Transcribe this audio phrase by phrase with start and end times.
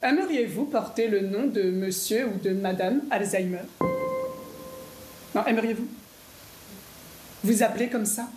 [0.00, 3.62] Aimeriez-vous porter le nom de monsieur ou de madame Alzheimer?
[5.34, 5.88] Non, aimeriez-vous?
[7.42, 8.28] Vous appeler comme ça?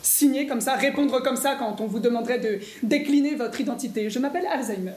[0.00, 0.76] Signer comme ça?
[0.76, 4.08] Répondre comme ça quand on vous demanderait de décliner votre identité?
[4.10, 4.92] Je m'appelle Alzheimer.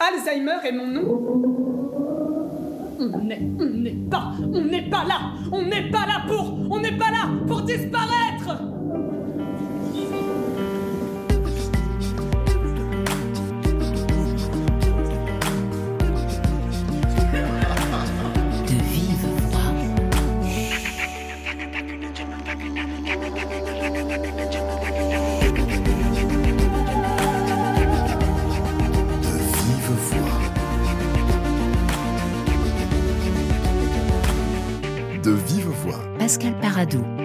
[0.00, 1.42] Alzheimer est mon nom.
[2.98, 6.80] On n'est, on n'est pas, on n'est pas là, on n'est pas là pour, on
[6.80, 8.62] n'est pas là pour disparaître.
[36.26, 37.15] Pascal Paradou.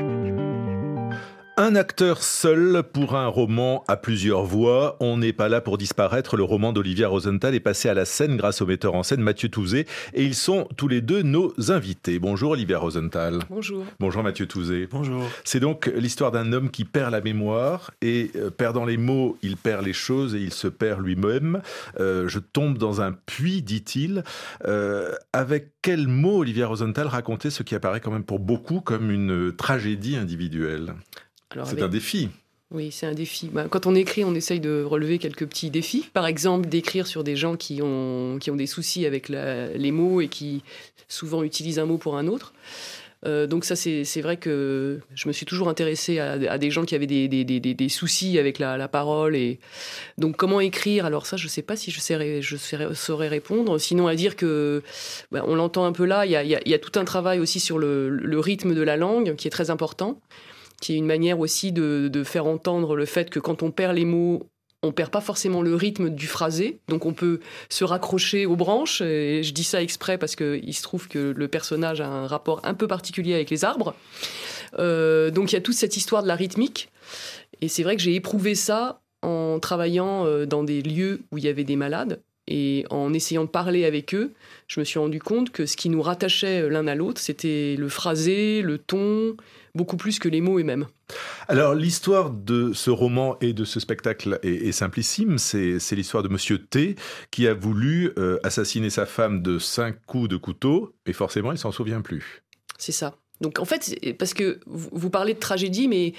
[1.57, 4.95] Un acteur seul pour un roman à plusieurs voix.
[5.01, 6.37] On n'est pas là pour disparaître.
[6.37, 9.49] Le roman d'Olivia Rosenthal est passé à la scène grâce au metteur en scène Mathieu
[9.49, 12.19] Touzé et ils sont tous les deux nos invités.
[12.19, 13.39] Bonjour Olivia Rosenthal.
[13.49, 13.85] Bonjour.
[13.99, 14.87] Bonjour Mathieu Touzé.
[14.89, 15.23] Bonjour.
[15.43, 19.57] C'est donc l'histoire d'un homme qui perd la mémoire et euh, perdant les mots, il
[19.57, 21.61] perd les choses et il se perd lui-même.
[21.99, 24.23] Euh, je tombe dans un puits, dit-il.
[24.65, 29.11] Euh, avec quels mots Olivia Rosenthal racontait ce qui apparaît quand même pour beaucoup comme
[29.11, 30.93] une tragédie individuelle?
[31.51, 32.29] Alors, C'est avec- un défi.
[32.71, 33.49] Oui, c'est un défi.
[33.51, 36.05] Bah, quand on écrit, on essaye de relever quelques petits défis.
[36.13, 39.91] Par exemple, d'écrire sur des gens qui ont, qui ont des soucis avec la- les
[39.91, 40.63] mots et qui
[41.09, 42.53] souvent utilisent un mot pour un autre.
[43.27, 46.71] Euh, donc ça, c'est c'est vrai que je me suis toujours intéressée à, à des
[46.71, 49.35] gens qui avaient des, des- des- des- soucis avec la, la parole.
[49.35, 49.59] Et
[50.17, 51.05] donc comment écrire?
[51.05, 53.77] Alors ça, je ne sais pas si je, saurais, je saurais- saurais répondre.
[53.79, 54.81] Sinon, à dire que
[55.31, 56.25] bah, on l'entend un peu là.
[56.25, 58.95] Il y a, y a tout un travail aussi sur le, le rythme de la
[58.97, 60.19] langue qui est très important
[60.81, 64.03] qui est une manière aussi de, faire entendre le fait que quand on perd les
[64.03, 64.43] mots,
[64.83, 67.39] on perd pas forcément le rythme du phrasé, donc on peut
[67.69, 69.01] se raccrocher aux branches.
[69.01, 72.27] Et je dis ça exprès parce que il se trouve que le personnage a un
[72.27, 73.95] rapport un peu particulier avec les arbres.
[74.79, 76.89] Euh, donc il y a toute cette histoire de la rythmique,
[77.61, 81.43] et c'est vrai que j'ai éprouvé ça en travaillant euh, dans des lieux où il
[81.43, 82.19] y avait des malades.
[82.47, 84.33] Et en essayant de parler avec eux,
[84.67, 87.87] je me suis rendu compte que ce qui nous rattachait l'un à l'autre, c'était le
[87.87, 89.37] phrasé, le ton,
[89.75, 90.87] beaucoup plus que les mots eux-mêmes.
[91.47, 95.37] Alors l'histoire de ce roman et de ce spectacle est, est simplissime.
[95.37, 96.95] C'est c'est l'histoire de Monsieur T
[97.29, 101.57] qui a voulu euh, assassiner sa femme de cinq coups de couteau et forcément il
[101.57, 102.43] s'en souvient plus.
[102.77, 103.15] C'est ça.
[103.41, 106.13] Donc en fait, parce que vous vous parlez de tragédie, mais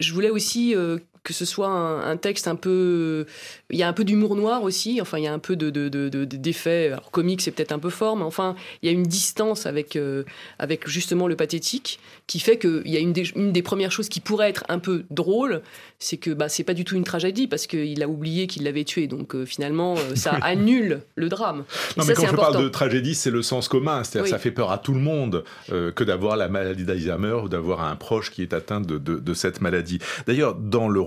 [0.00, 3.26] je voulais aussi euh, que ce soit un, un texte un peu...
[3.70, 5.70] Il y a un peu d'humour noir aussi, enfin il y a un peu de,
[5.70, 8.88] de, de, de- d'effets, alors comique c'est peut-être un peu fort, mais enfin il y
[8.90, 10.22] a une distance avec, euh,
[10.58, 14.08] avec justement le pathétique qui fait qu'il y a une des, une des premières choses
[14.08, 15.62] qui pourrait être un peu drôle,
[15.98, 18.84] c'est que bah, c'est pas du tout une tragédie parce qu'il a oublié qu'il l'avait
[18.84, 21.64] tué, donc euh, finalement euh, ça annule le drame.
[21.96, 22.52] Et Non ça, mais quand je important.
[22.52, 24.30] parle de tragédie, c'est le sens commun, c'est-à-dire Oui.
[24.30, 25.42] ça fait peur à tout le monde
[25.72, 29.60] euh, que d'avoir la maladie d'Alzheimer ou d'avoir un proche qui est atteint de cette
[29.62, 29.98] maladie.
[30.26, 31.00] D'ailleurs, dans le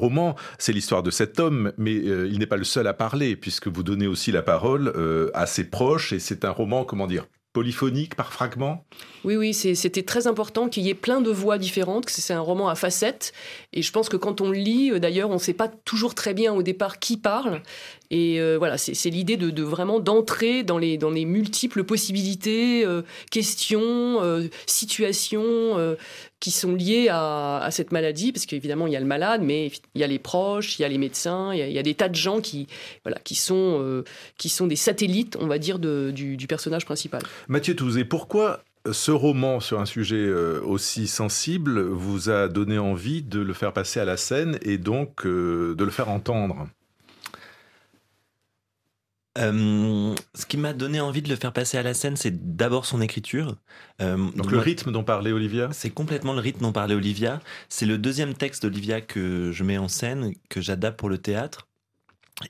[0.57, 3.67] c'est l'histoire de cet homme, mais euh, il n'est pas le seul à parler puisque
[3.67, 7.25] vous donnez aussi la parole euh, à ses proches et c'est un roman, comment dire,
[7.53, 8.85] polyphonique par fragments.
[9.23, 12.39] Oui, oui, c'était très important qu'il y ait plein de voix différentes, que c'est un
[12.39, 13.33] roman à facettes.
[13.77, 16.33] Et je pense que quand on lit, euh, d'ailleurs, on ne sait pas toujours très
[16.33, 17.61] bien au départ qui parle.
[18.09, 24.19] Et euh, voilà, c'est l'idée de, vraiment d'entrer dans les, multiples possibilités, euh, questions,
[24.65, 25.95] situations
[26.39, 28.31] qui sont liées à, cette maladie.
[28.31, 30.85] Parce qu'évidemment, il y a le malade, mais il y a les proches, il y
[30.85, 32.67] a les médecins, il y a, des tas de gens qui,
[33.03, 34.03] voilà, qui, sont,
[34.39, 37.21] qui sont des satellites, on va dire, du, du personnage principal.
[37.47, 43.23] Mathieu Touzé, pourquoi ce roman sur un sujet euh, aussi sensible vous a donné envie
[43.23, 46.67] de le faire passer à la scène et donc euh, de le faire entendre?
[49.37, 52.85] Euh, ce qui m'a donné envie de le faire passer à la scène, c'est d'abord
[52.85, 53.57] son écriture.
[54.01, 55.69] Euh, Donc le rythme dont parlait Olivia?
[55.73, 57.39] C'est complètement le rythme dont parlait Olivia.
[57.69, 61.67] C'est le deuxième texte d'Olivia que je mets en scène, que j'adapte pour le théâtre.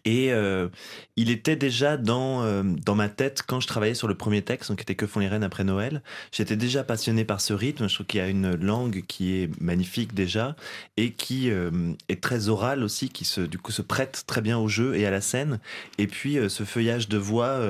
[0.04, 0.68] Et euh,
[1.16, 4.70] il était déjà dans, euh, dans ma tête quand je travaillais sur le premier texte,
[4.70, 6.02] donc qui était Que font les reines après Noël.
[6.34, 7.88] J'étais déjà passionné par ce rythme.
[7.88, 10.58] Je trouve qu'il y a une langue qui est magnifique déjà
[10.98, 11.72] et qui euh,
[12.10, 15.06] est très orale aussi, qui se, du coup se prête très bien au jeu et
[15.06, 15.60] à la scène.
[15.98, 17.62] Et puis ce feuillage de voix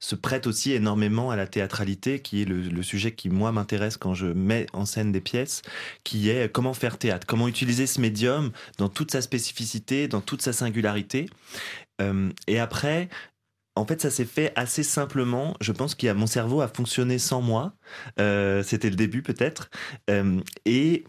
[0.00, 3.96] se prête aussi énormément à la théâtralité, qui est le, le sujet qui moi m'intéresse
[3.96, 5.62] quand je mets en scène des pièces,
[6.04, 10.42] qui est comment faire théâtre, comment utiliser ce médium dans toute sa spécificité, dans toute
[10.42, 11.26] sa singularité.
[12.00, 13.08] Euh, et après,
[13.74, 15.54] en fait, ça s'est fait assez simplement.
[15.60, 17.74] Je pense qu'il y a mon cerveau a fonctionné sans moi.
[18.20, 19.70] Euh, C'était le début peut-être.
[20.10, 21.04] Euh, et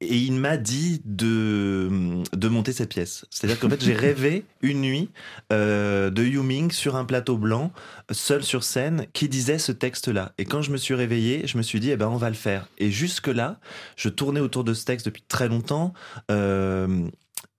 [0.00, 3.24] et il m'a dit de, de monter cette pièce.
[3.30, 5.10] C'est-à-dire qu'en fait, j'ai rêvé une nuit
[5.52, 7.72] euh, de Yu Ming sur un plateau blanc,
[8.12, 10.32] seul sur scène, qui disait ce texte-là.
[10.38, 12.36] Et quand je me suis réveillé, je me suis dit, eh ben, on va le
[12.36, 12.68] faire.
[12.78, 13.58] Et jusque-là,
[13.96, 15.92] je tournais autour de ce texte depuis très longtemps.
[16.30, 17.08] Euh,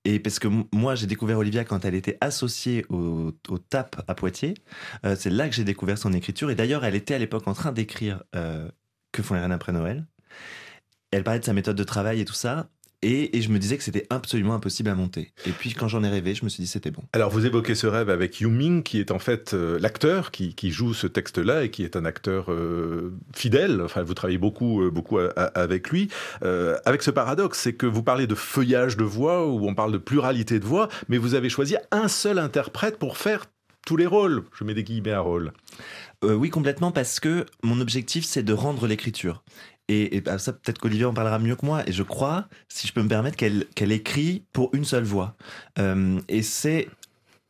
[0.06, 4.16] et parce que moi, j'ai découvert Olivia quand elle était associée au, au TAP à
[4.16, 4.54] Poitiers.
[5.06, 6.50] Euh, c'est là que j'ai découvert son écriture.
[6.50, 8.70] Et d'ailleurs, elle était à l'époque en train d'écrire euh,
[9.12, 10.08] Que font les reines après Noël.
[11.12, 12.70] Elle parlait de sa méthode de travail et tout ça.
[13.02, 15.32] Et, et je me disais que c'était absolument impossible à monter.
[15.46, 17.02] Et puis, quand j'en ai rêvé, je me suis dit c'était bon.
[17.14, 20.54] Alors, vous évoquez ce rêve avec Yu Ming, qui est en fait euh, l'acteur qui,
[20.54, 23.82] qui joue ce texte-là et qui est un acteur euh, fidèle.
[23.82, 26.10] Enfin, vous travaillez beaucoup, euh, beaucoup a- a- avec lui.
[26.86, 29.98] Avec ce paradoxe, c'est que vous parlez de feuillage de voix, où on parle de
[29.98, 33.46] pluralité de voix, mais vous avez choisi un seul interprète pour faire
[33.86, 34.44] tous les rôles.
[34.58, 35.54] Je mets des guillemets à rôle.
[36.26, 39.44] Euh, oui, complètement, parce que mon objectif, c'est de rendre l'écriture.
[39.90, 41.84] Et, et bah, ça, peut-être qu'Olivier en parlera mieux que moi.
[41.88, 45.36] Et je crois, si je peux me permettre, qu'elle qu'elle écrit pour une seule voix.
[45.80, 46.88] Euh, et c'est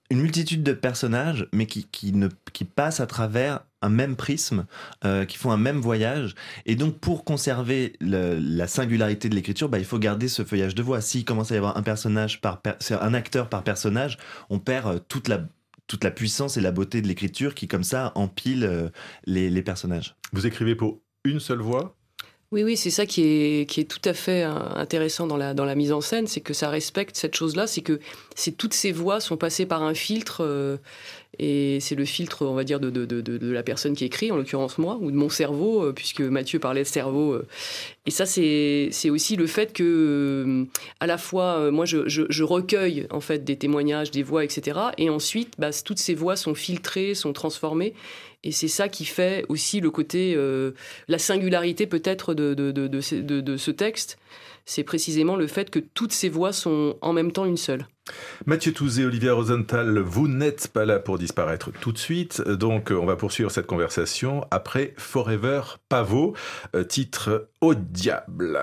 [0.09, 4.65] une multitude de personnages, mais qui, qui, ne, qui passent à travers un même prisme,
[5.06, 6.33] euh, qui font un même voyage.
[6.65, 10.81] Et donc, pour conserver la singularité de l'écriture, bah, il faut garder ce feuillage de
[10.81, 11.01] voix.
[11.01, 14.18] S'il commence à y avoir un personnage par, un acteur par personnage,
[14.50, 15.42] on perd euh, toute la
[15.88, 18.92] toute la puissance et la beauté de l'écriture qui, comme ça, empile
[19.25, 20.15] les personnages.
[20.33, 21.99] Vous écrivez pour une seule voix?
[22.51, 25.54] Oui, oui, c'est ça qui est, qui est tout à fait euh, intéressant dans la,
[25.54, 28.00] dans la mise en scène, c'est que ça respecte cette chose-là, c'est que
[28.34, 30.78] c'est toutes ces voix sont passées par un filtre, euh,
[31.38, 34.36] et c'est le filtre, on va dire, de, de, de, la personne qui écrit, en
[34.36, 37.40] l'occurrence moi, ou de mon cerveau, euh, puisque Mathieu parlait de cerveau.
[38.07, 40.66] Et ça, c'est aussi le fait que,
[41.00, 44.80] à la fois, moi, je, je, je recueille en fait des témoignages, des voix, etc.
[44.98, 47.94] Et ensuite, bah, toutes ces voix sont filtrées, sont transformées.
[48.44, 50.71] Et c'est ça qui fait aussi le côté, euh,
[51.09, 54.18] la singularité peut-être de, de, ce- texte.
[54.65, 57.88] C'est précisément le fait que toutes ces voix sont en même temps une seule.
[58.45, 63.06] Mathieu Touzé, Olivier Rosenthal, vous n'êtes pas là pour disparaître tout de suite, donc on
[63.06, 66.33] va poursuivre cette conversation après Forever Pavot,
[66.75, 68.59] euh, titre Au diable.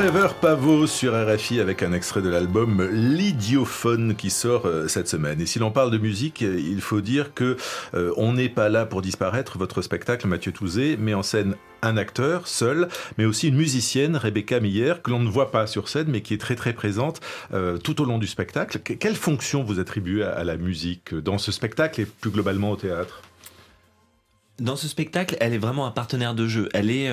[0.00, 5.42] Forever Pavot sur RFI avec un extrait de l'album L'Idiophone qui sort euh, cette semaine.
[5.42, 7.58] Et si l'on parle de musique, euh, il faut dire que
[7.92, 9.58] euh, on n'est pas là pour disparaître.
[9.58, 12.88] Votre spectacle, Mathieu Touzé, met en scène un acteur seul,
[13.18, 16.32] mais aussi une musicienne, Rebecca Meyer, que l'on ne voit pas sur scène, mais qui
[16.32, 17.20] est très très présente
[17.84, 18.78] tout au long du spectacle.
[18.78, 22.76] Que- quelle fonction vous attribuez à, la musique dans ce spectacle et plus globalement au
[22.76, 23.20] théâtre?
[24.58, 26.70] Dans ce spectacle, elle est vraiment un partenaire de jeu.
[26.72, 27.10] Elle est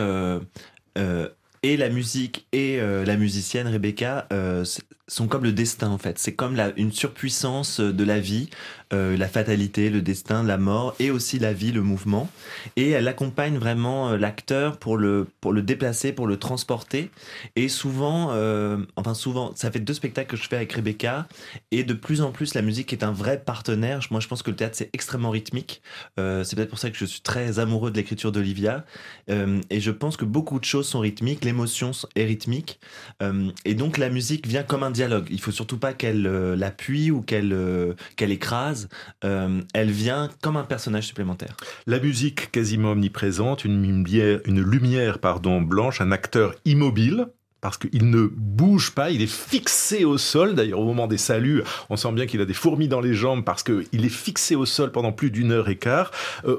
[1.64, 4.66] et la musique et euh, la musicienne Rebecca euh,
[5.08, 6.20] sont comme le destin en fait.
[6.20, 8.50] C'est comme la, une surpuissance de la vie,
[8.94, 12.30] euh, la fatalité, le destin, la mort et aussi la vie, le mouvement.
[12.76, 17.10] Et elle accompagne vraiment euh, l'acteur pour le pour le déplacer, pour le transporter.
[17.56, 21.28] Et souvent, euh, enfin souvent, ça fait deux spectacles que je fais avec Rebecca
[21.72, 24.00] et de plus en plus la musique est un vrai partenaire.
[24.12, 25.82] Moi, je pense que le théâtre c'est extrêmement rythmique.
[26.20, 28.86] Euh, c'est peut-être pour ça que je suis très amoureux de l'écriture d'Olivia.
[29.30, 32.80] Euh, et je pense que beaucoup de choses sont rythmiques, l'émotion est rythmique.
[33.22, 35.28] Euh, et donc la musique vient comme un dialogue.
[35.30, 38.90] Il faut surtout pas qu'elle euh, l'appuie ou qu'elle euh, qu'elle écrase.
[39.24, 41.56] Euh, elle vient comme un personnage supplémentaire.
[41.86, 47.28] La musique quasiment omniprésente, une lumière, une lumière pardon, blanche, un acteur immobile.
[47.60, 50.54] Parce qu'il ne bouge pas, il est fixé au sol.
[50.54, 53.44] D'ailleurs, au moment des saluts, on sent bien qu'il a des fourmis dans les jambes
[53.44, 56.12] parce qu'il est fixé au sol pendant plus d'une heure et quart.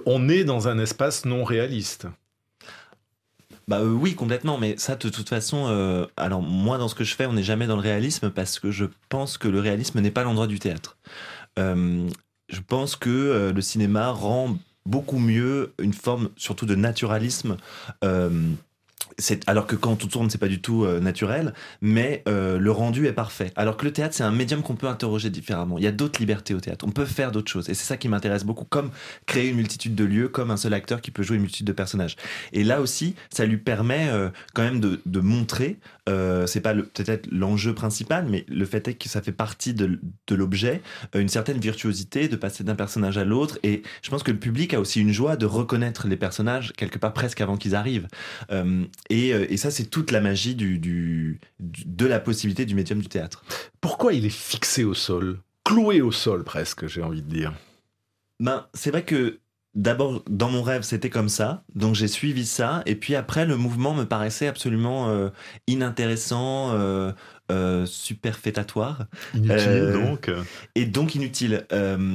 [0.07, 2.09] On est dans un espace non réaliste.
[3.69, 7.05] Bah euh, oui, complètement, mais ça de toute façon, euh, alors moi dans ce que
[7.05, 10.01] je fais, on n'est jamais dans le réalisme parce que je pense que le réalisme
[10.01, 10.97] n'est pas l'endroit du théâtre.
[11.59, 12.09] Euh,
[12.49, 14.57] je pense que le cinéma rend
[14.87, 17.59] beaucoup mieux une forme surtout de naturalisme.
[19.47, 23.07] Alors que quand on tourne, c'est pas du tout euh, naturel, mais euh, le rendu
[23.07, 23.53] est parfait.
[23.57, 25.79] Alors que le théâtre, c'est un médium qu'on peut interroger différemment.
[25.79, 26.85] Il y a d'autres libertés au théâtre.
[26.87, 27.69] On peut faire d'autres choses.
[27.69, 28.91] Et c'est ça qui m'intéresse beaucoup, comme
[29.27, 31.73] créer une multitude de lieux, comme un seul acteur qui peut jouer une multitude de
[31.73, 32.17] personnages.
[32.53, 35.79] Et là aussi, ça lui permet euh, quand même de, de montrer,
[36.09, 39.75] euh, c'est pas le- peut-être l'enjeu principal, mais le fait est que ça fait partie
[39.75, 40.81] de, de l'objet,
[41.15, 43.59] euh, une certaine virtuosité de passer d'un personnage à l'autre.
[43.63, 46.99] Et je pense que le public a aussi une joie de reconnaître les personnages quelque
[46.99, 48.09] part presque avant qu'ils arrivent.
[48.51, 52.65] Euh, et, euh, et ça, c'est toute la magie du, du- du- de la possibilité
[52.65, 53.45] du médium du théâtre.
[53.81, 57.53] Pourquoi il est fixé au sol Cloué au sol presque, j'ai envie de dire?
[58.41, 59.39] Ben, c'est vrai que
[59.79, 61.63] d'abord, dans mon rêve, c'était comme ça.
[61.75, 62.83] Donc j'ai suivi ça.
[62.85, 65.31] Et puis après, le mouvement me paraissait absolument euh,
[65.69, 67.13] inintéressant, euh,
[67.51, 69.07] euh, superfétatoire.
[69.35, 70.31] Inutile donc.
[70.75, 71.65] Et donc inutile.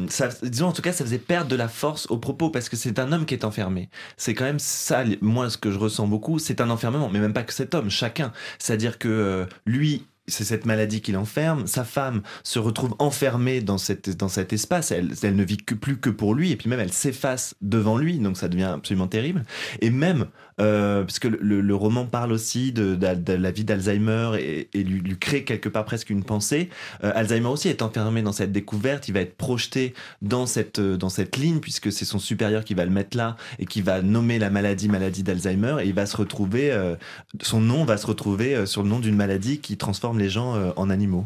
[0.10, 2.75] Ça, disons en tout cas, ça faisait perdre de la force au propos parce que
[2.75, 3.89] c'est un homme qui est enfermé.
[4.17, 7.34] C'est quand même ça, moi, ce que je ressens beaucoup, c'est un enfermement, mais même
[7.34, 8.34] pas que cet homme, chacun.
[8.60, 11.68] C'est-à-dire que lui, c'est cette maladie qui l'enferme.
[11.68, 14.92] Sa femme se retrouve enfermée dans, cette, dans cet espace.
[14.92, 17.98] Elle, elle ne vit que plus que pour lui, et puis même elle s'efface devant
[17.98, 19.44] lui, donc ça devient absolument terrible.
[19.82, 20.27] Et même,
[20.62, 24.32] euh, parce que le, roman parle aussi de, la vie d'Alzheimer
[24.74, 26.70] et, lui, crée quelque part presque une pensée.
[27.03, 29.08] Euh, Alzheimer aussi est enfermé dans cette découverte.
[29.08, 32.74] Il va être projeté dans cette, euh, dans cette ligne, puisque c'est son supérieur qui
[32.74, 35.77] va le mettre là et qui va nommer la maladie maladie d'Alzheimer.
[35.82, 36.96] Et il va se retrouver, euh,
[37.42, 40.72] son nom va se retrouver sur le nom d'une maladie qui transforme les gens euh,
[40.75, 41.25] en animaux.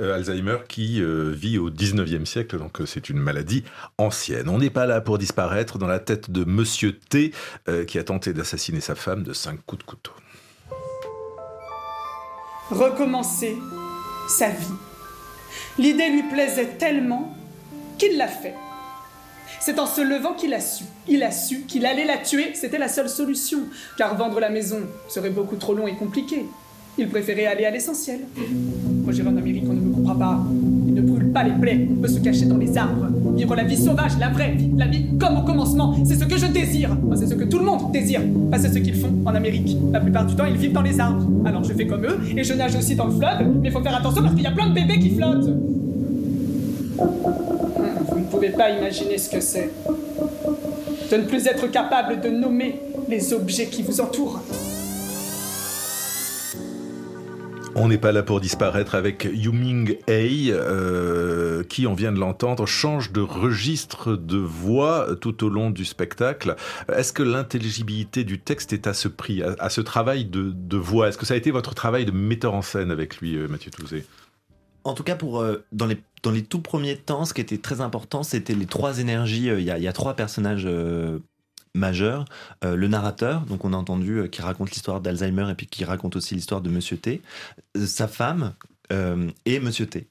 [0.00, 3.64] Euh, Alzheimer qui euh, vit au 19e siècle, donc euh, c'est une maladie
[3.98, 4.48] ancienne.
[4.48, 7.32] On n'est pas là pour disparaître dans la tête de Monsieur T,
[7.68, 10.12] euh, qui a tenté d'assassiner sa femme de cinq coups de couteau.
[12.70, 13.56] recommencer
[14.28, 14.64] sa vie.
[15.78, 17.36] L'idée lui plaisait tellement
[17.98, 18.54] qu'il l'a fait.
[19.60, 20.84] C'est en se levant qu'il a su.
[21.08, 23.60] Il a su qu'il allait la tuer, c'était la seule solution,
[23.96, 26.46] car vendre la maison serait beaucoup trop long et compliqué.
[26.96, 28.20] Il préférait aller à l'essentiel.
[29.10, 30.40] J'irai en Amérique, on ne me comprend pas.
[30.86, 33.08] Il ne brûle pas les plaies, on peut se cacher dans les arbres.
[33.36, 36.36] Vivre la vie sauvage, la vraie vie, la vie comme au commencement, c'est ce que
[36.36, 36.96] je désire.
[37.16, 38.20] C'est ce que tout le monde désire.
[38.50, 39.76] Pas c'est ce qu'ils font en Amérique.
[39.92, 41.26] La plupart du temps, ils vivent dans les arbres.
[41.44, 43.82] Alors je fais comme eux, et je nage aussi dans le fleuve, mais il faut
[43.82, 45.50] faire attention parce qu'il y a plein de bébés qui flottent.
[46.96, 49.70] Vous ne pouvez pas imaginer ce que c'est.
[51.10, 54.40] De ne plus être capable de nommer les objets qui vous entourent.
[57.76, 62.66] On n'est pas là pour disparaître avec Yuming Hei, euh, qui, on vient de l'entendre,
[62.66, 66.54] change de registre de voix tout au long du spectacle.
[66.94, 71.08] Est-ce que l'intelligibilité du texte est à ce prix, à, ce travail de, voix?
[71.08, 73.72] Est-ce que ça a été votre travail de metteur en scène avec lui, euh, Mathieu
[73.72, 74.04] Touzé
[74.84, 78.22] En tout cas, pour euh, dans les tout premiers temps, ce qui était très important,
[78.22, 79.48] c'était les trois énergies.
[79.48, 80.68] Il y, a, trois personnages
[81.74, 82.24] majeurs.
[82.64, 85.84] Euh, le narrateur, donc on a entendu, euh, qui raconte l'histoire d'Alzheimer et puis qui
[85.84, 87.22] raconte aussi l'histoire de Monsieur T.
[87.76, 88.54] Euh, sa femme
[89.46, 90.06] et Monsieur T.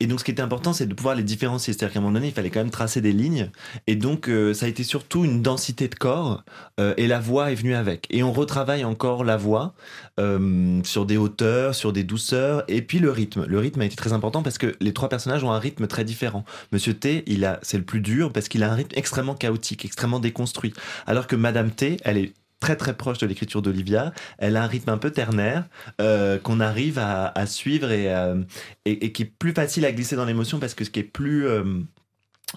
[0.00, 1.72] et donc, ce qui était important, c'est de pouvoir les différencier.
[1.72, 3.50] C'est-à-dire qu'à un moment donné, il fallait quand même tracer des lignes.
[3.88, 6.44] Et donc, euh, ça a été surtout une densité de corps.
[6.78, 8.06] euh, et la voix est venue avec.
[8.10, 9.74] Et on retravaille encore la voix
[10.20, 12.62] euh, sur des hauteurs, sur des douceurs.
[12.68, 13.44] Et puis le rythme.
[13.46, 16.04] Le rythme a été très important parce que les trois personnages ont un rythme très
[16.04, 16.44] différent.
[16.70, 19.84] Monsieur T, il a, c'est le plus dur parce qu'il a un rythme extrêmement chaotique,
[19.84, 20.72] extrêmement déconstruit.
[21.06, 24.12] Alors que Madame T, elle est très très proche de l'écriture d'Olivia.
[24.38, 25.64] Elle a un rythme un peu ternaire
[26.00, 28.42] euh, qu'on arrive à, à suivre et, euh,
[28.84, 31.46] et, qui est plus facile à glisser dans l'émotion parce que ce qui est plus
[31.46, 31.64] euh,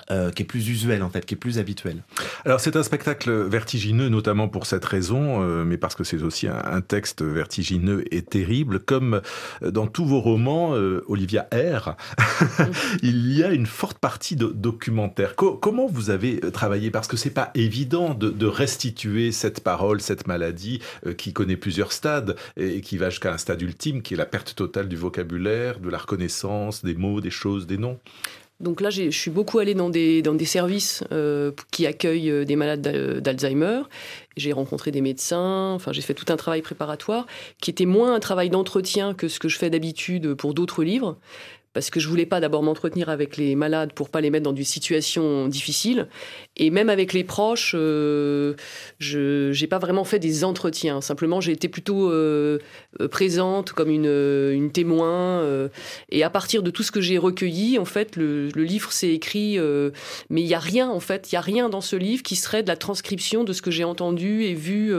[0.09, 2.03] euh, qui est plus usuel en fait, qui est plus habituel.
[2.45, 6.47] Alors c'est un spectacle vertigineux, notamment pour cette raison, euh, mais parce que c'est aussi
[6.47, 8.79] un, texte vertigineux et terrible.
[8.79, 9.21] Comme
[9.61, 11.95] dans tous vos romans, euh, Olivia R,
[13.03, 15.35] il y a une forte partie de documentaire.
[15.35, 16.89] Co comment vous avez travaillé?
[16.89, 21.91] Parce que c'est pas évident de, restituer cette parole, cette maladie euh, qui connaît plusieurs
[21.91, 25.79] stades et qui va jusqu'à un stade ultime, qui est la perte totale du vocabulaire,
[25.79, 27.99] de la reconnaissance, des mots, des choses, des noms.
[28.61, 32.55] Donc là, je suis beaucoup allée dans des, dans des services euh, qui accueillent des
[32.55, 33.81] malades d'Alzheimer.
[34.37, 37.27] J'ai rencontré des médecins, enfin j'ai fait tout un travail préparatoire
[37.59, 41.17] qui était moins un travail d'entretien que ce que je fais d'habitude pour d'autres livres
[41.73, 44.53] parce que je voulais pas d'abord m'entretenir avec les malades pour pas les mettre dans
[44.53, 46.07] des situations difficiles.
[46.57, 48.55] Et même avec les proches euh,
[48.99, 51.01] je j'ai pas vraiment fait des entretiens.
[51.01, 52.59] Simplement j'ai été plutôt euh,
[53.09, 55.69] présente comme une, une témoin euh,
[56.09, 59.13] et à partir de tout ce que j'ai recueilli en fait le, le livre s'est
[59.13, 59.91] écrit euh,
[60.29, 61.31] mais il y a rien en fait.
[61.31, 63.71] Il y a rien dans ce livre qui serait de la transcription de ce que
[63.71, 64.93] j'ai entendu et vu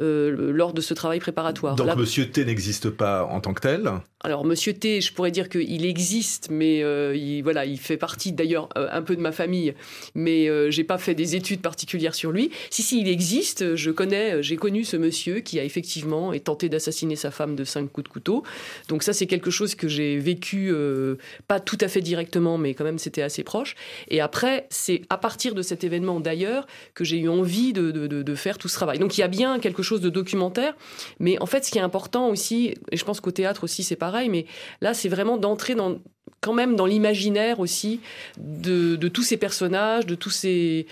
[0.00, 1.76] euh, lors de ce travail préparatoire.
[1.76, 5.30] Donc Là, Monsieur T n'existe pas en tant que tel Alors Monsieur T, je pourrais
[5.30, 9.20] dire qu'il existe, mais euh, il, voilà, il fait partie d'ailleurs euh, un peu de
[9.20, 9.74] ma famille,
[10.14, 12.50] mais euh, j'ai pas fait des études particulières sur lui.
[12.70, 13.74] Si si, il existe.
[13.76, 17.90] Je connais, j'ai connu ce monsieur qui a effectivement tenté d'assassiner sa femme de cinq
[17.90, 18.42] coups de couteau.
[18.88, 20.74] Donc ça, c'est quelque chose que j'ai vécu,
[21.48, 23.74] pas tout à fait directement, mais quand même c'était assez proche.
[24.08, 28.06] Et après, c'est à partir de cet événement d'ailleurs que j'ai eu envie de, de,
[28.06, 28.98] de, de faire tout ce travail.
[28.98, 30.74] Donc il y a bien quelque chose de documentaire.
[31.18, 33.96] Mais en fait, ce qui est important aussi, et je pense qu'au théâtre aussi c'est
[33.96, 34.46] pareil, mais
[34.80, 35.98] là c'est vraiment d'entrer dans
[36.40, 38.00] quand même dans l'imaginaire aussi
[38.38, 40.86] de, de, tous ces personnages, de tous ces...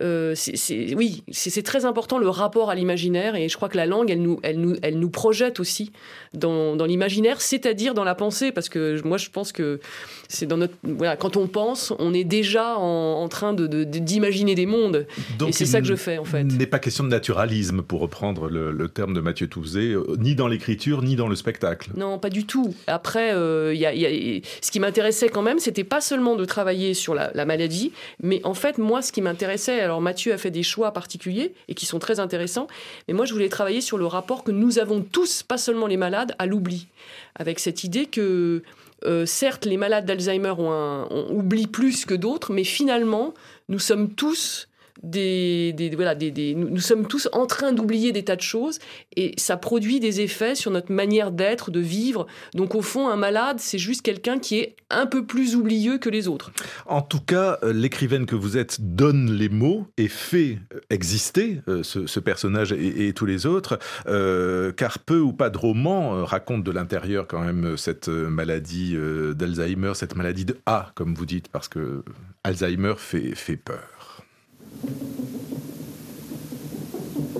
[0.00, 3.56] Euh, c est, c est, oui, c'est très important le rapport à l'imaginaire et je
[3.56, 5.92] crois que la langue, elle nous, elle nous, elle nous projette aussi
[6.34, 9.80] dans, dans l'imaginaire, c'est-à-dire dans la pensée, parce que moi je pense que
[10.28, 10.74] c'est dans notre...
[10.82, 15.06] Voilà, quand on pense, on est déjà en, en train d'imaginer de, de, des mondes.
[15.38, 16.42] Donc, et c'est ça que je fais en fait.
[16.42, 20.34] Il n'est pas question de naturalisme, pour reprendre le, le terme de Mathieu Touzé, ni
[20.34, 21.90] dans l'écriture, ni dans le spectacle.
[21.96, 22.74] Non, pas du tout.
[22.86, 26.44] Après, euh, y a, y a, ce qui m'intéressait quand même, c'était pas seulement de
[26.44, 30.38] travailler sur la, la, maladie, mais en fait, moi, ce qui m'intéressait, alors Mathieu a
[30.38, 32.68] fait des choix particuliers et qui sont très intéressants,
[33.06, 35.96] mais moi, je voulais travailler sur le rapport que nous avons tous, pas seulement les
[35.96, 36.86] malades, à l'oubli.
[37.34, 38.62] Avec cette idée que,
[39.04, 43.34] euh, certes, les malades d'Alzheimer ont, un, plus que d'autres, mais finalement,
[43.68, 44.68] nous sommes tous
[45.02, 48.78] des, voilà, des, nous, sommes tous en train d'oublier des tas de choses
[49.16, 52.26] et ça produit des effets sur notre manière d'être, de vivre.
[52.54, 56.08] Donc au fond, un malade, c'est juste quelqu'un qui est un peu plus oublieux que
[56.08, 56.50] les autres.
[56.86, 60.58] En tout cas, euh, l'écrivaine que vous êtes donne les mots et fait
[60.90, 66.14] exister euh, ce, personnage et, tous les autres, euh, car peu ou pas de romans
[66.14, 71.14] euh, racontent de l'intérieur quand même cette maladie euh, d'Alzheimer, cette maladie de A, comme
[71.14, 72.02] vous dites, parce que
[72.44, 73.97] Alzheimer fait, fait peur.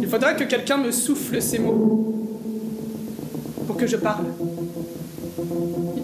[0.00, 2.14] Il faudra que quelqu'un me souffle ces mots
[3.66, 4.24] pour que je parle.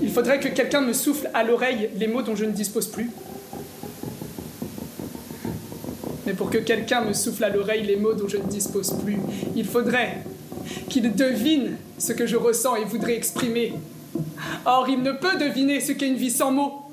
[0.03, 3.11] Il faudrait que quelqu'un me souffle à l'oreille les mots dont je ne dispose plus.
[6.27, 9.19] Mais pour que quelqu'un me souffle à l'oreille les mots dont je ne dispose plus,
[9.57, 10.19] il faudrait
[10.89, 13.75] qu'il devine ce que je ressens et voudrais exprimer.
[14.67, 16.84] Or, il ne peut deviner ce qu'est une vie sans mots.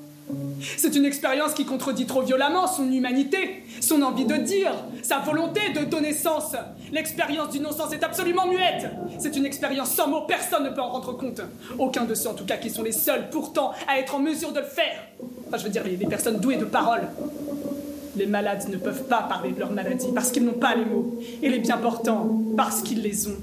[0.76, 4.72] C'est une expérience qui contredit trop violemment son humanité, son envie de dire,
[5.02, 6.54] sa volonté de donner sens.
[6.92, 8.86] L'expérience du non-sens est absolument muette.
[9.18, 11.40] C'est une expérience sans mots, personne ne peut en rendre compte.
[11.78, 14.52] Aucun de ceux, en tout cas, qui sont les seuls, pourtant, à être en mesure
[14.52, 15.02] de le faire.
[15.48, 17.02] Enfin, je veux dire, les, personnes douées de parole.
[18.16, 21.18] Les malades ne peuvent pas parler de leur maladie parce qu'ils n'ont pas les mots.
[21.42, 23.36] Et les bien portants parce qu'ils les ont.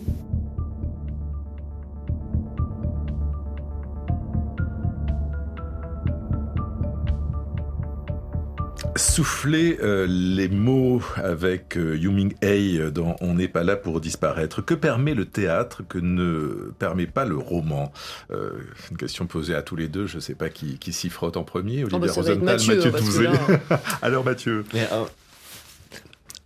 [9.00, 14.62] Souffler euh, les mots avec euh, Yuming Hei dans On n'est pas là pour disparaître.
[14.62, 17.92] Que permet le théâtre que ne permet pas le roman?
[18.32, 18.52] Euh,
[18.92, 20.06] Une question posée à tous les deux.
[20.06, 21.84] Je ne sais pas qui, qui s'y frotte en premier.
[21.84, 23.28] Olivier oh bah Rosenthal, Mathieu, Mathieu Touzé.
[24.04, 24.64] Alors Mathieu.
[24.74, 24.88] Mais,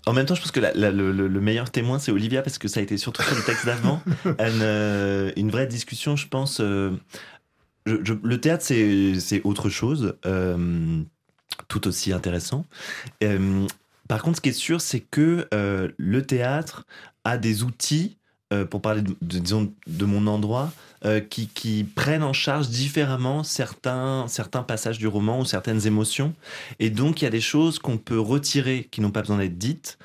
[0.05, 2.57] en même temps, je pense que la, la, le, le, meilleur témoin, c'est Olivia, parce
[2.57, 6.59] que ça a été surtout sur le texte d'avant, une, une, vraie discussion, je pense,
[6.59, 6.91] je-
[7.85, 11.01] je- le théâtre, c'est c'est autre chose, euh,
[11.67, 12.65] tout aussi intéressant.
[13.23, 13.67] Euh,
[14.07, 16.85] par contre, ce qui est sûr, c'est que euh, le théâtre
[17.23, 18.17] a des outils,
[18.51, 20.71] euh, pour parler de, disons, de mon endroit,
[21.29, 26.33] qui, qui prennent en charge différemment certains, certains passages du roman ou certaines émotions.
[26.79, 29.57] Et donc, il y a des choses qu'on peut retirer qui n'ont pas besoin d'être
[29.57, 29.97] dites,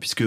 [0.00, 0.24] puisque,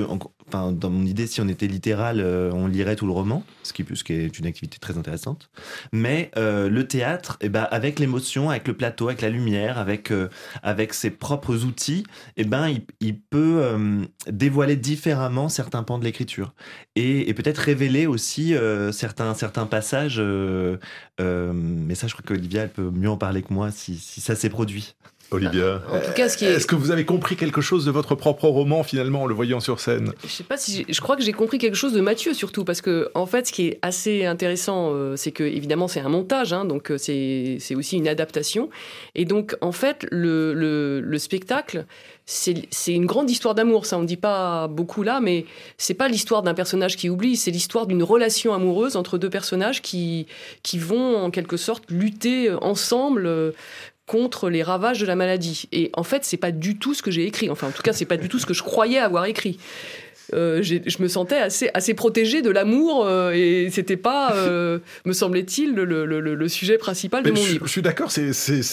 [0.52, 3.74] enfin, dans mon idée, si on était littéral, euh, on lirait tout le roman, ce
[3.74, 3.84] qui,
[4.14, 5.50] est une activité très intéressante.
[5.92, 10.12] Mais euh, le théâtre, eh ben, avec l'émotion, avec le plateau, avec la lumière, avec,
[10.12, 10.30] euh,
[10.64, 12.04] avec ses propres outils,
[12.38, 13.78] eh ben, il, peut
[14.28, 16.54] dévoiler différemment certains pans de l'écriture.
[16.96, 18.56] Et, peut-être révéler aussi
[18.92, 20.20] certains, certains passages.
[20.20, 24.50] mais ça, je crois qu'Olivia, elle peut mieux en parler que moi si ça s'est
[24.50, 24.96] produit.
[25.32, 25.82] Olivia.
[25.92, 28.16] En tout cas, ce qui est, Est-ce que vous avez compris quelque chose de votre
[28.16, 31.24] propre roman finalement en le voyant sur scène je sais pas si je crois que
[31.24, 34.26] j'ai compris quelque chose de Mathieu surtout parce que en fait ce qui est assez
[34.26, 38.08] intéressant euh, c'est que évidemment c'est un montage hein, donc euh, c'est c'est aussi une
[38.08, 38.70] adaptation
[39.16, 41.86] et donc en fait le, le, le spectacle
[42.26, 45.46] c'est c'est une grande histoire d'amour ça on dit pas beaucoup là mais
[45.78, 49.82] c'est pas l'histoire d'un personnage qui oublie c'est l'histoire d'une relation amoureuse entre deux personnages
[49.82, 50.28] qui
[50.64, 53.52] qui vont en quelque sorte lutter ensemble euh,
[54.10, 55.70] contre les ravages de la maladie.
[55.72, 57.50] Et en fait, c'est pas du tout ce que j'ai écrit.
[57.52, 59.60] Enfin, en tout cas, c'est pas du tout ce que je croyais avoir écrit.
[60.36, 65.14] Euh, je me sentais assez, assez protégée de l'amour euh, et c'était pas, euh, me
[65.14, 67.66] semblait-il, le, le- le- le sujet principal de Mais mon je, livre.
[67.66, 68.32] je suis d'accord, c'est-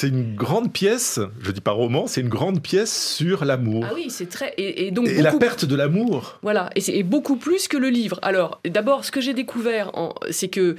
[0.08, 3.86] une grande pièce, je dis pas roman, c'est une grande pièce sur l'amour.
[3.88, 4.52] Ah oui, c'est très.
[4.58, 6.38] Et, et donc, Et la perte de l'amour.
[6.42, 8.18] Voilà, et c'est beaucoup plus que le livre.
[8.20, 9.92] Alors, d'abord, ce que j'ai découvert,
[10.30, 10.76] c'est qu'il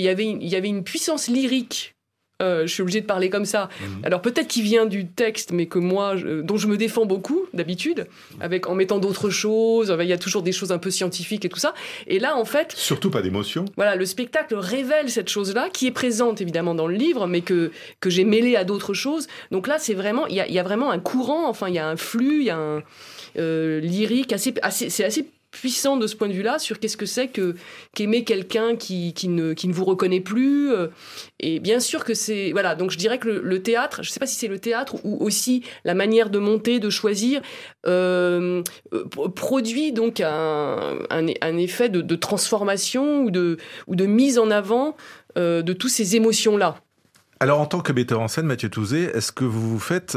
[0.00, 1.93] y avait une- il y avait une puissance lyrique.
[2.44, 3.68] Euh, je suis obligée de parler comme ça.
[4.02, 8.06] Alors peut-être qu'il vient du texte, mais que moi, dont je me défends beaucoup d'habitude,
[8.40, 9.94] avec en mettant d'autres choses.
[10.00, 11.74] Il y a toujours des choses un peu scientifiques et tout ça.
[12.06, 13.64] Et là, en fait, Surtout pas d'émotion.
[13.76, 17.70] voilà, le spectacle révèle cette chose-là, qui est présente évidemment dans le livre, mais que,
[18.00, 19.26] que j'ai mêlé à d'autres choses.
[19.50, 21.74] Donc là, c'est vraiment, il y a, il y a vraiment un courant, enfin, il
[21.74, 22.82] y a un flux, il y a un
[23.38, 27.06] euh, lyrique assez, assez, c'est assez puissant de ce point de vue-là sur qu'est-ce que
[27.06, 27.54] c'est que
[27.94, 30.72] qu'aimer quelqu'un qui, qui, ne, qui ne vous reconnaît plus.
[30.72, 30.88] euh,
[31.38, 32.74] et bien sûr que c'est voilà.
[32.74, 35.62] Donc je dirais que le, théâtre, je sais pas si c'est le théâtre ou aussi
[35.84, 37.40] la manière de monter, de choisir,
[37.86, 38.62] euh,
[38.92, 44.96] euh, produit donc un, un, effet de, transformation ou de, ou de mise en avant
[45.36, 46.76] de toutes ces émotions-là.
[47.40, 50.16] Alors en tant que metteur en scène, Mathieu Touzé, est-ce que vous vous faites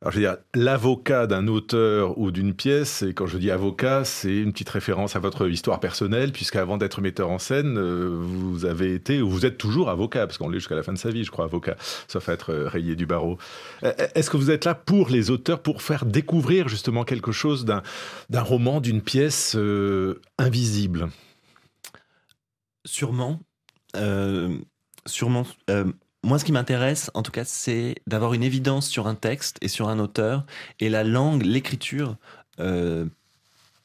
[0.00, 4.04] alors, je veux dire, l'avocat d'un auteur ou d'une pièce, et quand je dis avocat,
[4.04, 8.64] c'est une petite référence à votre histoire personnelle, puisqu'avant d'être metteur en scène, euh, vous
[8.64, 11.10] avez été, ou vous êtes toujours avocat, parce qu'on l'est jusqu'à la fin de sa
[11.10, 11.74] vie, je crois, avocat,
[12.06, 13.38] sauf à être euh, rayé du barreau.
[13.82, 17.64] Euh, Est-ce que vous êtes là pour les auteurs, pour faire découvrir justement quelque chose
[17.64, 17.82] d'un
[18.30, 19.56] d'un roman, d'une pièce
[20.38, 21.08] invisible?
[22.84, 23.40] Sûrement.
[25.06, 25.44] Sûrement.
[26.24, 29.68] Moi, ce qui m'intéresse, en tout cas, c'est d'avoir une évidence sur un texte et
[29.68, 30.44] sur un auteur.
[30.80, 32.16] Et la langue, l'écriture,
[32.60, 33.06] euh,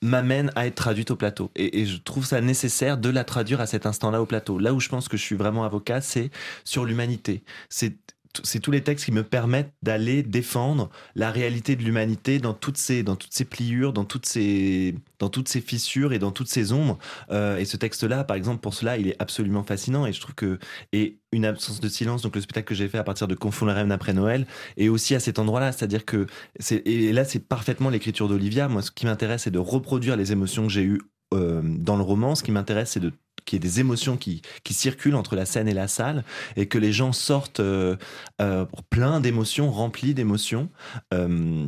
[0.02, 1.52] m'amène à être traduite au plateau.
[1.56, 4.60] Et, et je trouve ça nécessaire de la traduire à cet instant-là au plateau.
[4.60, 6.32] Là où je pense que je suis vraiment avocat, c'est
[6.64, 7.44] sur l'humanité.
[7.70, 7.96] C'est
[8.44, 12.78] c'est tous les textes qui me permettent d'aller défendre la réalité de l'humanité dans toutes
[12.78, 16.98] ses dans toutes pliures, dans toutes ses dans toutes fissures et dans toutes ses ombres.
[17.32, 20.06] Euh, et ce texte-là, par exemple, pour cela, il est absolument fascinant.
[20.06, 20.60] Et je trouve que
[20.92, 23.66] et une absence de silence, donc le spectacle que j'ai fait à partir de Confond
[23.66, 24.46] la reine après Noël,
[24.78, 26.28] et aussi à cet endroit-là, c'est-à-dire que
[26.70, 28.68] et là c'est parfaitement l'écriture d'Olivia.
[28.68, 31.02] Moi, ce qui m'intéresse, c'est de reproduire les émotions que j'ai eues
[31.34, 32.36] euh, dans le roman.
[32.36, 33.12] Ce qui m'intéresse, c'est de
[33.46, 36.24] qu'il y ait des émotions qui, qui circulent entre la scène et la salle
[36.56, 37.96] et que les gens sortent euh,
[38.42, 40.70] euh, plein d'émotions, remplis d'émotions,
[41.14, 41.68] euh,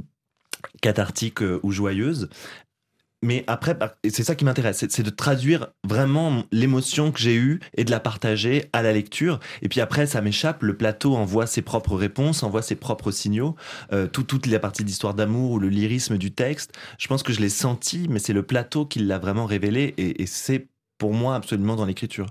[0.81, 2.29] cathartiques euh, ou joyeuses.
[3.21, 3.75] Mais après,
[4.07, 7.99] c'est ça qui m'intéresse, c'est- de traduire vraiment l'émotion que j'ai eue et de la
[7.99, 9.39] partager à la lecture.
[9.63, 13.55] Et puis après, ça m'échappe, le plateau envoie ses propres réponses, envoie ses propres signaux.
[14.11, 17.39] Tout, toute la partie d'histoire d'amour ou le lyrisme du texte, je pense que je
[17.39, 21.75] l'ai senti, mais c'est le plateau qui l'a vraiment révélé et c'est pour moi absolument
[21.75, 22.27] dans l'écriture.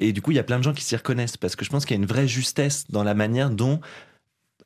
[0.00, 1.70] Et du coup, il y a plein de gens qui s'y reconnaissent parce que je
[1.70, 3.80] pense qu'il y a une vraie justesse dans la manière dont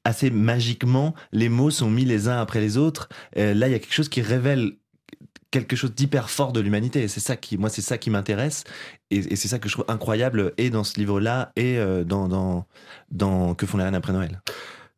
[0.05, 3.09] assez magiquement les mots sont mis les uns après les autres.
[3.37, 4.73] Euh, là, il y a quelque chose qui révèle
[5.53, 7.03] quelque chose d'hyper fort de l'humanité.
[7.03, 8.65] Et c'est ça qui, moi, c'est ça qui m'intéresse.
[9.11, 12.67] Et, c'est ça que je trouve incroyable et dans ce livre-là et euh, dans, dans,
[13.11, 14.41] dans Que font les reines après Noël.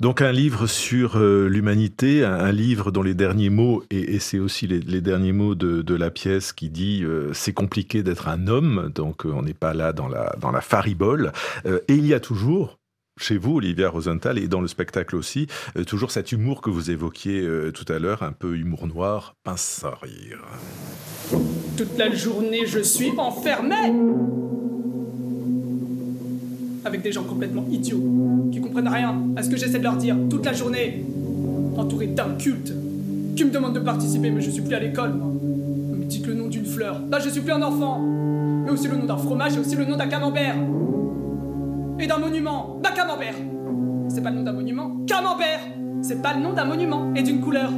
[0.00, 4.66] Donc un livre sur euh, l'humanité, un, livre dont les derniers mots, et, c'est aussi
[4.66, 9.24] les, derniers mots de, la pièce qui dit euh, c'est compliqué d'être un homme, donc
[9.24, 11.32] euh, on n'est pas là dans la, dans la faribole.
[11.64, 12.80] Et il y a toujours,
[13.20, 15.46] chez vous, Olivia Rosenthal, et dans le spectacle aussi,
[15.86, 19.96] toujours cet humour que vous évoquiez tout à l'heure, un peu humour noir, pince à
[20.02, 20.42] rire.
[21.76, 23.92] Toute la journée, je suis enfermé
[26.84, 28.02] avec des gens complètement idiots,
[28.52, 31.04] qui comprennent rien à ce que j'essaie de leur dire toute la journée,
[31.76, 32.72] entouré d'un culte,
[33.36, 35.28] qui me demande de participer, mais je suis plus à l'école, moi.
[35.28, 37.00] Me dites le nom d'une fleur.
[37.10, 38.00] Là, je suis plus un enfant.
[38.00, 40.54] Mais aussi le nom d'un fromage et aussi le nom d'un camembert.
[41.98, 42.80] Et d'un monument.
[42.82, 43.34] D'un camembert.
[44.08, 44.96] C'est pas le nom d'un monument.
[45.06, 45.60] Camembert
[46.02, 47.70] C'est pas le nom d'un monument et d'une couleur.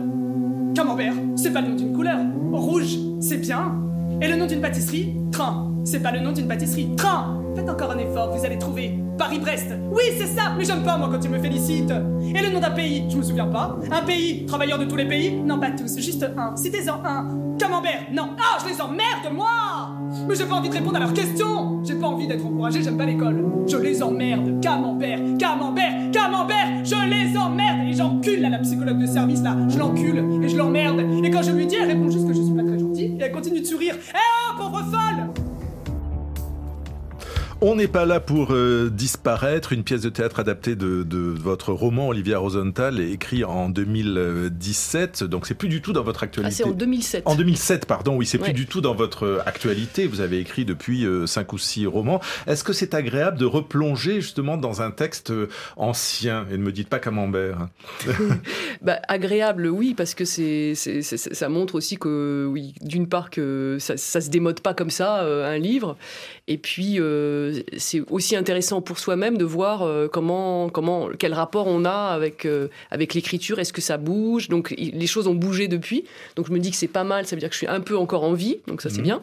[0.75, 2.19] Camembert, c'est pas le nom d'une couleur.
[2.53, 3.75] Rouge, c'est bien.
[4.21, 5.73] Et le nom d'une pâtisserie Train.
[5.85, 6.91] C'est pas le nom d'une pâtisserie.
[6.97, 8.99] Train Faites encore un effort, vous allez trouver.
[9.17, 9.69] Paris-Brest.
[9.91, 11.91] Oui, c'est ça, mais j'aime pas moi quand tu me félicites.
[11.91, 13.79] Et le nom d'un pays, je me souviens pas.
[13.91, 15.35] Un pays, travailleur de tous les pays?
[15.35, 16.55] Non, pas tous, juste un.
[16.55, 17.57] Citez-en un.
[17.59, 18.37] Camembert, non.
[18.39, 19.49] Ah, je les emmerde, moi
[20.29, 21.83] Mais j'ai pas envie de répondre à leurs questions.
[21.83, 23.43] J'ai pas envie d'être encouragé, j'aime pas l'école.
[23.67, 24.61] Je les emmerde.
[24.61, 27.89] Camembert, camembert, camembert, je les emmerde.
[27.89, 29.57] Et j'encule là, la psychologue de service là.
[29.69, 31.01] Je l'encule et je l'emmerde.
[31.25, 33.17] Et quand je lui dis, elle répond juste que je suis pas très gentille.
[33.19, 33.95] Et elle continue de sourire.
[34.11, 34.19] Eh
[34.51, 35.46] oh, pauvre folle
[37.63, 41.73] On n'est pas là pour euh, disparaître, une pièce de théâtre adaptée de, de votre
[41.73, 46.55] roman Olivia Rosenthal, écrit en 2017, donc c'est plus du tout dans votre Ah, actualité.
[46.55, 47.23] c'est en 2007.
[47.25, 48.53] En 2007, pardon, oui, c'est plus Ouais.
[48.53, 50.07] du tout dans votre actualité.
[50.07, 52.21] Vous avez écrit depuis euh, cinq ou six romans.
[52.47, 56.45] Est-ce que c'est agréable de replonger justement dans un texte euh, ancien?
[56.53, 57.69] Et ne me dites pas camembert.
[58.83, 63.31] Bah, agréable, oui, parce que c'est, c'est- c'est- ça montre aussi que, oui, d'une part
[63.31, 65.97] que ça, ça se démode pas comme ça, euh, un livre,
[66.47, 67.46] et puis euh,
[67.77, 72.45] c'est aussi intéressant pour soi-même de voir euh, comment, comment, quel rapport on a avec
[72.47, 73.59] euh, avec l'écriture.
[73.59, 74.49] Est-ce que ça bouge?
[74.49, 76.05] Donc les choses ont bougé depuis,
[76.37, 77.27] donc je me dis que c'est pas mal.
[77.27, 79.03] Ça veut dire que je suis un peu encore en vie, donc ça c'est Mhm.
[79.05, 79.23] bien.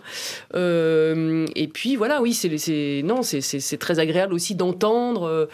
[0.56, 5.50] Euh, et puis voilà, oui, c'est, non, c'est, très agréable aussi d'entendre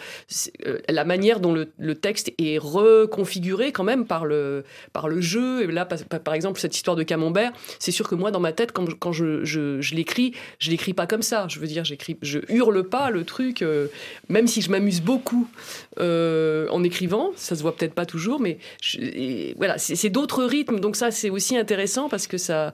[0.88, 5.62] la manière dont le, le texte est reconfiguré quand même par le, par le jeu.
[5.62, 8.52] Et là, par, par exemple, cette histoire de camembert, c'est sûr que moi, dans ma
[8.52, 11.46] tête, quand, je- quand je, je, je l'écris, je l'écris pas comme ça.
[11.48, 13.86] Je veux dire, j'écris, je hurle pas le truc, euh,
[14.28, 15.48] même si je m'amuse beaucoup
[15.98, 17.32] euh, en écrivant.
[17.36, 20.78] Ça se voit peut-être pas toujours, mais je- voilà, c'est, d'autres rythmes.
[20.80, 22.72] Donc ça, c'est aussi intéressant parce que ça,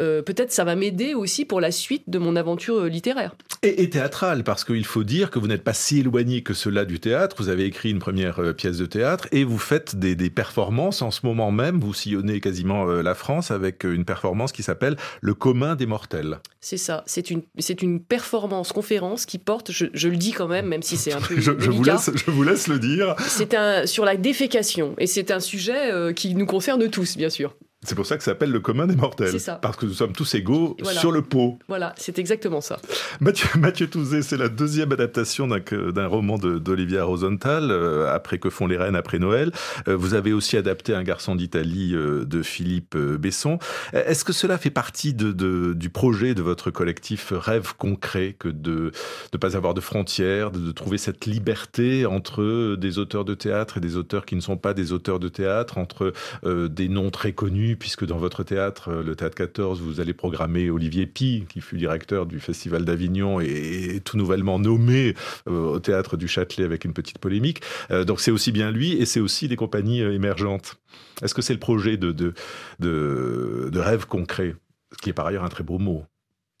[0.00, 3.34] euh, peut-être, ça va m'aider aussi pour la suite de mon aventure littéraire.
[3.62, 6.84] Et, et théâtral, parce qu'il faut dire que vous n'êtes pas si éloigné que cela
[6.84, 7.36] du théâtre.
[7.38, 11.10] Vous avez écrit une première pièce de théâtre et vous faites des, des performances en
[11.10, 11.80] ce moment même.
[11.80, 16.38] Vous sillonnez quasiment la France avec une performance qui s'appelle Le commun des mortels.
[16.60, 17.02] C'est ça.
[17.06, 20.82] C'est une, c'est une performance conférence qui porte, je, je le dis quand même, même
[20.82, 23.14] si c'est un peu Je, je vous délicat, laisse, je vous laisse le dire.
[23.26, 27.30] c'est un sur la défécation et c'est un sujet euh, qui nous concerne tous, bien
[27.30, 27.54] sûr.
[27.84, 29.30] C'est pour ça que ça s'appelle Le commun des mortels.
[29.30, 29.54] C'est ça.
[29.54, 30.98] Parce que nous sommes tous égaux Voilà.
[30.98, 31.60] sur le pot.
[31.68, 32.78] Voilà, c'est exactement ça.
[33.20, 38.66] Mathieu, Mathieu Touzé, c'est la deuxième adaptation d'un roman d'Olivia Rosenthal, euh, après Que font
[38.66, 39.52] les reines après Noël.
[39.86, 43.60] Euh, vous avez aussi adapté Un garçon d'Italie euh, de Philippe Besson.
[43.92, 48.48] Est-ce que cela fait partie de, de- du projet de votre collectif Rêve concret que
[48.48, 48.90] de
[49.32, 53.76] ne pas avoir de frontières, de, de trouver cette liberté entre des auteurs de théâtre
[53.76, 56.12] et des auteurs qui ne sont pas des auteurs de théâtre, entre
[56.44, 60.70] des noms très connus, puisque dans votre théâtre, euh, le Théâtre 14, vous allez programmer
[60.70, 65.14] Olivier Pi, qui fut directeur du Festival d'Avignon et, tout nouvellement nommé
[65.48, 67.62] euh, au Théâtre du Châtelet avec une petite polémique.
[67.90, 70.76] Euh, donc c'est aussi bien lui et c'est aussi des compagnies émergentes.
[71.22, 72.34] Est-ce que c'est le projet de, de,
[72.78, 74.54] de, de rêve concret
[74.92, 76.04] ce qui est par ailleurs un très beau mot?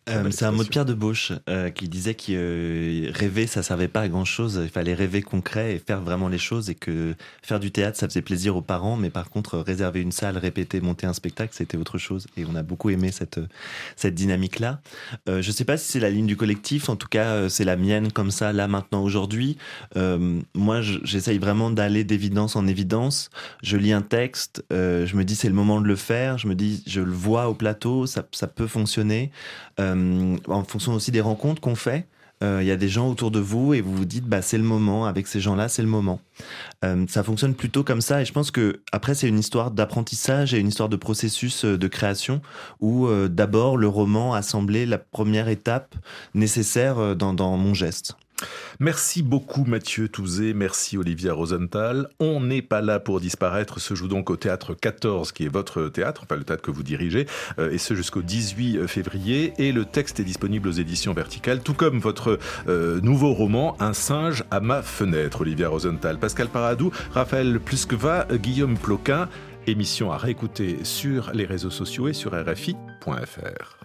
[0.08, 0.68] Euh, Belle c'est un mot de.
[0.68, 4.58] Pierre de Bauche euh, qui disait que euh, rêver ça servait pas à grand chose
[4.62, 8.08] il fallait rêver concret et faire vraiment les choses et que faire du théâtre ça
[8.08, 11.76] faisait plaisir aux parents mais par contre réserver une salle répéter monter un spectacle c'était
[11.76, 12.26] autre chose.
[12.36, 13.40] Et on a beaucoup aimé cette
[13.96, 14.80] cette dynamique là
[15.28, 17.64] euh, je sais pas si c'est la ligne du collectif en tout cas euh, c'est
[17.64, 19.58] la mienne comme ça là maintenant aujourd'hui.
[19.96, 23.30] Euh, moi je- j'essaye vraiment d'aller d'évidence en évidence.
[23.62, 26.38] Je lis un texte euh, je me dis c'est le moment de le faire.
[26.38, 29.30] Je me dis je le vois au plateau ça, ça peut fonctionner.
[29.80, 29.96] Euh,
[30.48, 32.06] en fonction aussi des rencontres qu'on fait.
[32.42, 34.58] euh, Il y a des gens autour de vous et vous vous dites bah c'est
[34.58, 36.20] le moment avec ces gens-là c'est le moment.
[36.84, 40.54] Euh, ça fonctionne plutôt comme ça et je pense que après c'est une histoire d'apprentissage
[40.54, 42.40] et une histoire de processus euh, de création
[42.80, 45.94] où euh, d'abord le roman a semblé la première étape
[46.34, 48.16] nécessaire euh, dans mon geste.
[48.80, 52.08] Merci beaucoup Mathieu Touzé, merci Olivia Rosenthal.
[52.20, 55.88] On n'est pas là pour disparaître, se joue donc au théâtre 14 qui est votre
[55.88, 57.26] théâtre, enfin le théâtre que vous dirigez,
[57.58, 59.52] euh, et ce jusqu'au 18 février.
[59.58, 63.92] Et le texte est disponible aux éditions verticales, tout comme votre euh, nouveau roman Un
[63.92, 66.18] singe à ma fenêtre, Olivia Rosenthal.
[66.18, 69.28] Pascal Paradou, Raphaël Pluskva, Guillaume Ploquin.
[69.66, 73.77] Émission à réécouter sur les réseaux sociaux et sur RFI.fr.